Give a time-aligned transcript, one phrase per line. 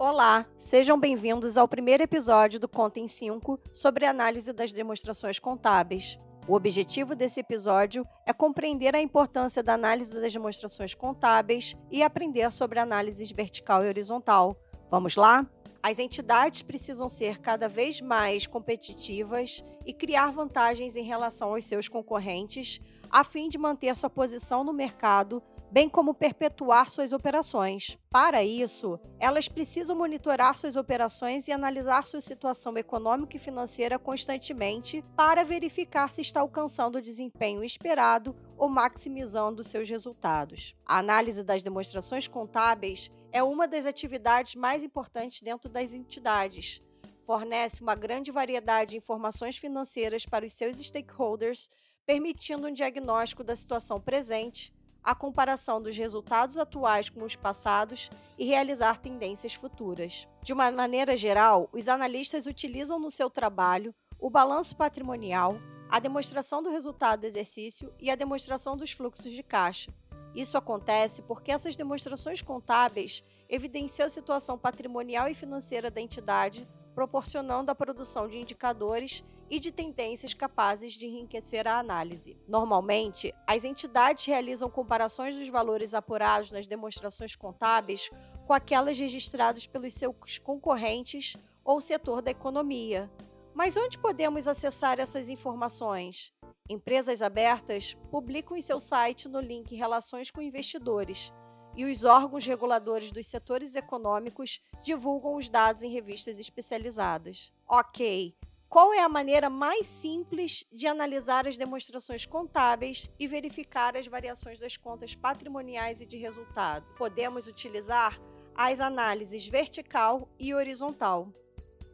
[0.00, 6.16] Olá, sejam bem-vindos ao primeiro episódio do Conta em 5 sobre análise das demonstrações contábeis.
[6.46, 12.52] O objetivo desse episódio é compreender a importância da análise das demonstrações contábeis e aprender
[12.52, 14.56] sobre análises vertical e horizontal.
[14.88, 15.44] Vamos lá?
[15.82, 21.88] As entidades precisam ser cada vez mais competitivas e criar vantagens em relação aos seus
[21.88, 22.80] concorrentes,
[23.10, 27.98] a fim de manter sua posição no mercado bem como perpetuar suas operações.
[28.10, 35.04] Para isso, elas precisam monitorar suas operações e analisar sua situação econômica e financeira constantemente
[35.14, 40.74] para verificar se está alcançando o desempenho esperado ou maximizando seus resultados.
[40.86, 46.82] A análise das demonstrações contábeis é uma das atividades mais importantes dentro das entidades.
[47.26, 51.68] Fornece uma grande variedade de informações financeiras para os seus stakeholders,
[52.06, 58.44] permitindo um diagnóstico da situação presente, a comparação dos resultados atuais com os passados e
[58.44, 60.28] realizar tendências futuras.
[60.42, 66.62] De uma maneira geral, os analistas utilizam no seu trabalho o balanço patrimonial, a demonstração
[66.62, 69.92] do resultado do exercício e a demonstração dos fluxos de caixa.
[70.34, 77.70] Isso acontece porque essas demonstrações contábeis evidenciam a situação patrimonial e financeira da entidade proporcionando
[77.70, 82.36] a produção de indicadores e de tendências capazes de enriquecer a análise.
[82.48, 88.10] Normalmente, as entidades realizam comparações dos valores apurados nas demonstrações contábeis
[88.48, 93.08] com aquelas registradas pelos seus concorrentes ou setor da economia.
[93.54, 96.32] Mas onde podemos acessar essas informações?
[96.68, 101.32] Empresas abertas publicam em seu site no link Relações com Investidores
[101.78, 107.52] e os órgãos reguladores dos setores econômicos divulgam os dados em revistas especializadas.
[107.68, 108.34] Ok,
[108.68, 114.58] qual é a maneira mais simples de analisar as demonstrações contábeis e verificar as variações
[114.58, 116.84] das contas patrimoniais e de resultado?
[116.96, 118.20] Podemos utilizar
[118.56, 121.32] as análises vertical e horizontal.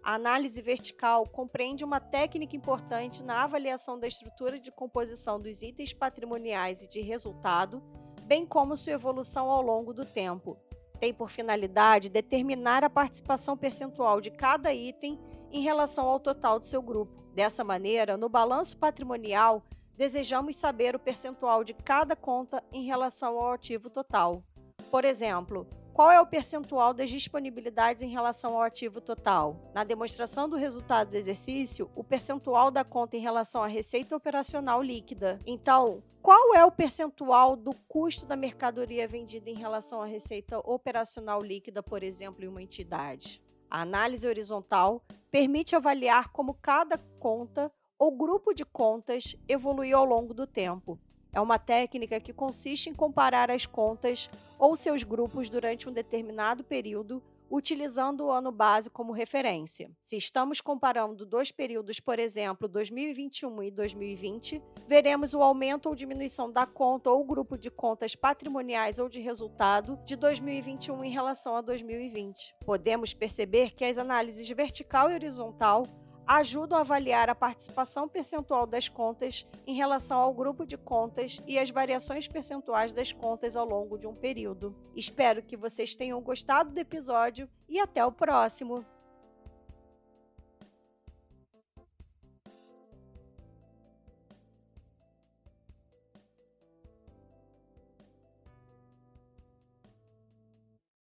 [0.02, 5.92] A análise vertical compreende uma técnica importante na avaliação da estrutura de composição dos itens
[5.92, 7.82] patrimoniais e de resultado
[8.26, 10.56] bem como sua evolução ao longo do tempo.
[10.98, 15.18] Tem por finalidade determinar a participação percentual de cada item
[15.50, 17.22] em relação ao total do seu grupo.
[17.34, 19.62] Dessa maneira, no balanço patrimonial,
[19.96, 24.42] desejamos saber o percentual de cada conta em relação ao ativo total.
[24.90, 29.70] Por exemplo, qual é o percentual das disponibilidades em relação ao ativo total?
[29.72, 34.82] Na demonstração do resultado do exercício, o percentual da conta em relação à receita operacional
[34.82, 35.38] líquida.
[35.46, 41.40] Então, qual é o percentual do custo da mercadoria vendida em relação à receita operacional
[41.40, 43.40] líquida, por exemplo, em uma entidade?
[43.70, 45.00] A análise horizontal
[45.30, 50.98] permite avaliar como cada conta ou grupo de contas evoluiu ao longo do tempo.
[51.34, 56.62] É uma técnica que consiste em comparar as contas ou seus grupos durante um determinado
[56.62, 59.90] período, utilizando o ano base como referência.
[60.04, 66.52] Se estamos comparando dois períodos, por exemplo, 2021 e 2020, veremos o aumento ou diminuição
[66.52, 71.60] da conta ou grupo de contas patrimoniais ou de resultado de 2021 em relação a
[71.60, 72.54] 2020.
[72.64, 75.84] Podemos perceber que as análises vertical e horizontal
[76.26, 81.58] ajudam a avaliar a participação percentual das contas em relação ao grupo de contas e
[81.58, 84.74] as variações percentuais das contas ao longo de um período.
[84.94, 88.84] Espero que vocês tenham gostado do episódio e até o próximo!